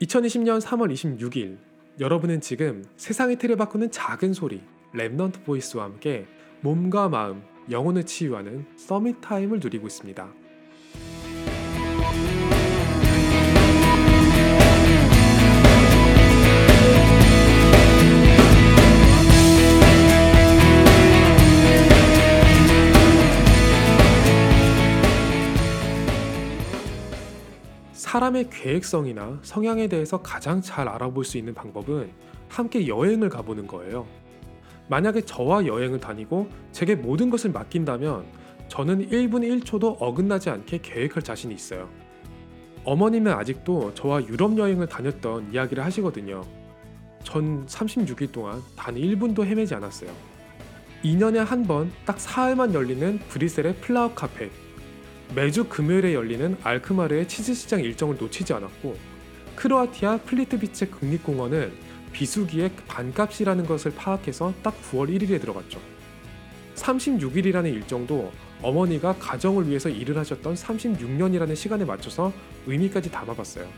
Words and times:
2020년 0.00 0.62
3월 0.62 0.90
26일 0.90 1.58
여러분은 2.00 2.40
지금 2.40 2.82
세상의 2.96 3.36
틀을 3.36 3.56
바꾸는 3.56 3.90
작은 3.90 4.32
소리 4.32 4.62
Remnant 4.94 5.44
Voice와 5.44 5.84
함께 5.84 6.26
몸과 6.62 7.10
마음, 7.10 7.42
영혼을 7.70 8.04
치유하는 8.04 8.64
Summit 8.76 9.20
Time을 9.20 9.60
누리고 9.60 9.86
있습니다. 9.86 10.32
사람의 28.10 28.50
계획성이나 28.50 29.38
성향에 29.42 29.86
대해서 29.86 30.20
가장 30.20 30.60
잘 30.60 30.88
알아볼 30.88 31.24
수 31.24 31.38
있는 31.38 31.54
방법은 31.54 32.10
함께 32.48 32.88
여행을 32.88 33.28
가보는 33.28 33.68
거예요. 33.68 34.04
만약에 34.88 35.20
저와 35.20 35.64
여행을 35.64 36.00
다니고 36.00 36.48
제게 36.72 36.96
모든 36.96 37.30
것을 37.30 37.52
맡긴다면 37.52 38.24
저는 38.66 39.10
1분 39.10 39.62
1초도 39.62 39.96
어긋나지 40.00 40.50
않게 40.50 40.80
계획할 40.82 41.22
자신이 41.22 41.54
있어요. 41.54 41.88
어머니는 42.82 43.30
아직도 43.30 43.94
저와 43.94 44.26
유럽 44.26 44.58
여행을 44.58 44.88
다녔던 44.88 45.52
이야기를 45.52 45.84
하시거든요. 45.84 46.42
전 47.22 47.64
36일 47.66 48.32
동안 48.32 48.60
단 48.74 48.96
1분도 48.96 49.44
헤매지 49.44 49.76
않았어요. 49.76 50.10
2년에 51.04 51.36
한 51.36 51.62
번 51.64 51.92
딱 52.04 52.18
사흘만 52.18 52.74
열리는 52.74 53.20
브뤼셀의 53.28 53.76
플라워 53.76 54.12
카페 54.16 54.50
매주 55.32 55.64
금요일에 55.68 56.12
열리는 56.12 56.56
알크마르의 56.60 57.28
치즈 57.28 57.54
시장 57.54 57.80
일정을 57.80 58.16
놓치지 58.18 58.52
않았고 58.52 58.96
크로아티아 59.54 60.18
플리트비체 60.18 60.86
국립공원은 60.86 61.72
비수기의 62.12 62.72
반값이라는 62.88 63.64
것을 63.66 63.94
파악해서 63.94 64.52
딱 64.62 64.74
9월 64.90 65.08
1일에 65.08 65.40
들어갔죠. 65.40 65.80
36일이라는 66.74 67.66
일정도 67.66 68.32
어머니가 68.60 69.14
가정을 69.20 69.68
위해서 69.68 69.88
일을 69.88 70.18
하셨던 70.18 70.54
36년이라는 70.54 71.54
시간에 71.54 71.84
맞춰서 71.84 72.32
의미까지 72.66 73.12
담아봤어요. 73.12 73.68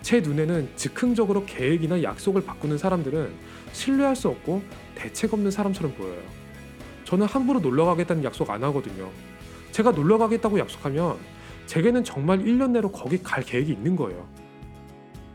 제 0.00 0.20
눈에는 0.20 0.70
즉흥적으로 0.74 1.44
계획이나 1.44 2.02
약속을 2.02 2.44
바꾸는 2.44 2.78
사람들은 2.78 3.30
신뢰할 3.72 4.16
수 4.16 4.28
없고 4.28 4.62
대책 4.94 5.34
없는 5.34 5.50
사람처럼 5.50 5.94
보여요. 5.94 6.22
저는 7.04 7.26
함부로 7.26 7.60
놀러 7.60 7.84
가겠다는 7.84 8.24
약속 8.24 8.48
안 8.48 8.64
하거든요. 8.64 9.10
제가 9.72 9.90
놀러 9.92 10.18
가겠다고 10.18 10.58
약속하면 10.58 11.16
제게는 11.66 12.04
정말 12.04 12.38
1년 12.40 12.70
내로 12.70 12.90
거기 12.92 13.22
갈 13.22 13.42
계획이 13.42 13.72
있는 13.72 13.96
거예요. 13.96 14.28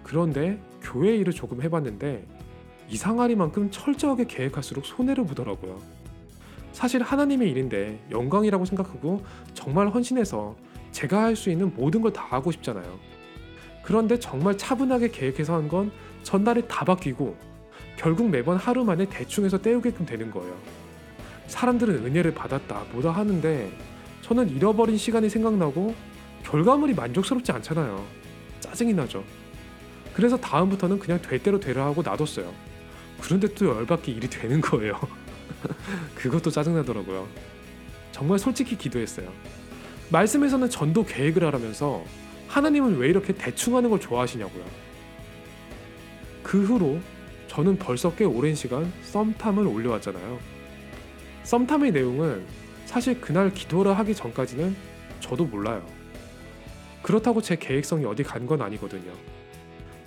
그런데 0.03 0.59
교회 0.81 1.15
일을 1.17 1.33
조금 1.33 1.61
해봤는데 1.61 2.25
이상하리만큼 2.89 3.71
철저하게 3.71 4.25
계획할수록 4.25 4.85
손해를 4.85 5.25
보더라고요. 5.25 5.81
사실 6.71 7.01
하나님의 7.01 7.49
일인데 7.51 7.99
영광이라고 8.11 8.63
생각하고 8.65 9.23
정말 9.53 9.89
헌신해서 9.89 10.55
제가 10.91 11.23
할 11.23 11.35
수 11.35 11.49
있는 11.49 11.73
모든 11.75 12.01
걸 12.01 12.11
다 12.13 12.23
하고 12.29 12.51
싶잖아요. 12.51 12.99
그런데 13.83 14.19
정말 14.19 14.57
차분하게 14.57 15.09
계획해서 15.09 15.55
한 15.55 15.67
건 15.67 15.91
전날에 16.23 16.61
다 16.67 16.85
바뀌고 16.85 17.35
결국 17.97 18.29
매번 18.29 18.57
하루 18.57 18.83
만에 18.85 19.05
대충해서 19.09 19.57
때우게끔 19.57 20.05
되는 20.05 20.29
거예요. 20.31 20.55
사람들은 21.47 22.05
은혜를 22.05 22.33
받았다 22.33 22.83
뭐다 22.91 23.11
하는데 23.11 23.71
저는 24.27 24.49
잃어버린 24.49 24.97
시간이 24.97 25.29
생각나고 25.29 25.95
결과물이 26.43 26.93
만족스럽지 26.93 27.51
않잖아요. 27.53 28.05
짜증이 28.59 28.93
나죠. 28.93 29.23
그래서 30.13 30.35
다음부터는 30.35 30.99
그냥 30.99 31.21
될 31.21 31.41
대로 31.41 31.59
되라 31.59 31.85
하고 31.85 32.01
놔뒀어요. 32.01 32.53
그런데 33.21 33.47
또 33.53 33.67
열받게 33.67 34.11
일이 34.11 34.29
되는 34.29 34.59
거예요. 34.59 34.99
그것도 36.15 36.51
짜증나더라고요. 36.51 37.25
정말 38.11 38.37
솔직히 38.37 38.77
기도했어요. 38.77 39.31
말씀에서는 40.09 40.69
전도 40.69 41.05
계획을 41.05 41.45
하라면서 41.45 42.03
하나님은 42.47 42.97
왜 42.97 43.07
이렇게 43.07 43.33
대충 43.33 43.77
하는 43.77 43.89
걸 43.89 43.99
좋아하시냐고요. 43.99 44.65
그 46.43 46.63
후로 46.65 46.99
저는 47.47 47.77
벌써 47.77 48.13
꽤 48.15 48.25
오랜 48.25 48.55
시간 48.55 48.91
썸탐을 49.03 49.65
올려왔잖아요. 49.65 50.39
썸탐의 51.43 51.91
내용은 51.91 52.45
사실 52.87 53.19
그날 53.19 53.53
기도를 53.53 53.97
하기 53.99 54.15
전까지는 54.15 54.73
저도 55.19 55.45
몰라요. 55.45 55.85
그렇다고 57.03 57.41
제 57.41 57.57
계획성이 57.57 58.05
어디 58.05 58.23
간 58.23 58.47
건 58.47 58.61
아니거든요. 58.61 59.11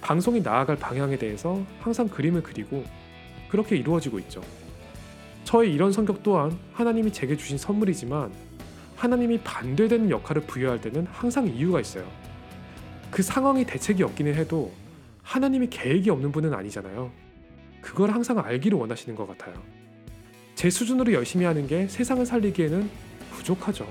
방송이 0.00 0.40
나아갈 0.40 0.76
방향에 0.76 1.18
대해서 1.18 1.62
항상 1.80 2.08
그림을 2.08 2.42
그리고 2.42 2.82
그렇게 3.50 3.76
이루어지고 3.76 4.18
있죠. 4.20 4.42
저의 5.44 5.74
이런 5.74 5.92
성격 5.92 6.22
또한 6.22 6.58
하나님이 6.72 7.12
제게 7.12 7.36
주신 7.36 7.58
선물이지만 7.58 8.32
하나님이 8.96 9.40
반대되는 9.40 10.08
역할을 10.08 10.42
부여할 10.42 10.80
때는 10.80 11.06
항상 11.12 11.46
이유가 11.48 11.80
있어요. 11.80 12.10
그 13.10 13.22
상황이 13.22 13.66
대책이 13.66 14.02
없기는 14.02 14.34
해도 14.34 14.72
하나님이 15.22 15.68
계획이 15.68 16.08
없는 16.08 16.32
분은 16.32 16.54
아니잖아요. 16.54 17.10
그걸 17.82 18.10
항상 18.10 18.38
알기를 18.38 18.78
원하시는 18.78 19.14
것 19.16 19.26
같아요. 19.26 19.79
제 20.54 20.68
수준으로 20.70 21.12
열심히 21.12 21.44
하는 21.44 21.66
게 21.66 21.86
세상을 21.88 22.24
살리기에는 22.24 22.90
부족하죠. 23.32 23.88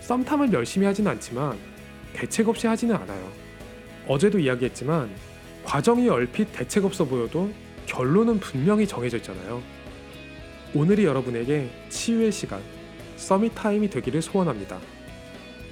썸탐을 0.00 0.52
열심히 0.52 0.86
하지는 0.86 1.10
않지만 1.12 1.56
대책 2.12 2.48
없이 2.48 2.66
하지는 2.66 2.96
않아요. 2.96 3.30
어제도 4.06 4.38
이야기했지만 4.38 5.10
과정이 5.64 6.08
얼핏 6.08 6.50
대책 6.52 6.84
없어 6.84 7.04
보여도 7.04 7.52
결론은 7.86 8.40
분명히 8.40 8.86
정해져 8.86 9.18
있잖아요. 9.18 9.62
오늘이 10.74 11.04
여러분에게 11.04 11.70
치유의 11.88 12.32
시간, 12.32 12.60
서밋 13.16 13.54
타임이 13.54 13.88
되기를 13.90 14.20
소원합니다. 14.22 14.78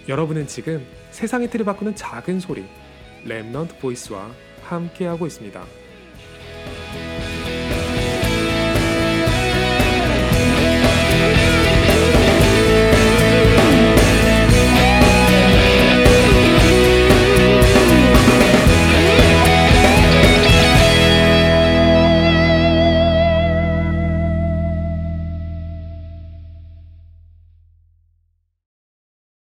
여러분은 0.09 0.47
지금 0.47 0.87
세상의 1.11 1.51
틀을 1.51 1.65
바꾸는 1.65 1.95
작은 1.97 2.41
소리, 2.41 2.65
랩넌트 3.25 3.79
보이스와 3.81 4.31
함께하고 4.63 5.27
있습니다. 5.27 5.65